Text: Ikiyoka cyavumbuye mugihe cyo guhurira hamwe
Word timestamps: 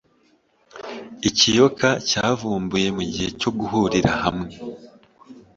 Ikiyoka 1.29 1.89
cyavumbuye 2.09 2.87
mugihe 2.95 3.27
cyo 3.39 3.51
guhurira 3.57 4.11
hamwe 4.23 4.53